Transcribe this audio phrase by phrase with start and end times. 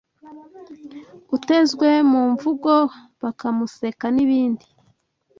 [1.35, 2.73] utezwe mu mvugo
[3.21, 4.67] bakamuseka n’ibindi